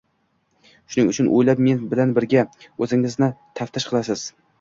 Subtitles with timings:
[0.93, 2.45] Shuning uchun o‘ylab, men bilan birga
[2.87, 3.29] o‘zingizni
[3.61, 4.25] taftish qilasiz.